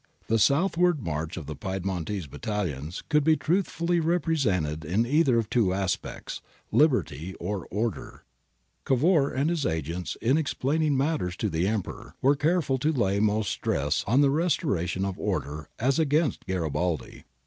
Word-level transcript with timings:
^ 0.25 0.27
The 0.29 0.39
southward 0.39 1.03
march 1.03 1.37
of 1.37 1.45
the 1.45 1.55
Piedmontese 1.55 2.25
battalions 2.25 3.03
could 3.07 3.23
be 3.23 3.37
truthfully 3.37 3.99
represented 3.99 4.83
in 4.83 5.05
either 5.05 5.37
of 5.37 5.47
two 5.47 5.73
aspects— 5.75 6.41
liberty 6.81 7.35
or 7.39 7.67
order, 7.69 8.23
Cavour 8.83 9.31
and 9.31 9.51
his 9.51 9.63
agents 9.63 10.17
in 10.19 10.39
explain 10.39 10.81
ing 10.81 10.97
matters 10.97 11.35
to 11.35 11.49
the 11.51 11.67
Emperor 11.67 12.15
were 12.19 12.35
careful 12.35 12.79
to 12.79 12.91
lay 12.91 13.19
most 13.19 13.51
stress 13.51 14.03
on 14.07 14.21
the 14.21 14.31
restoration 14.31 15.05
of 15.05 15.19
'order' 15.19 15.69
as 15.77 15.99
against 15.99 16.47
Garibaldi. 16.47 17.25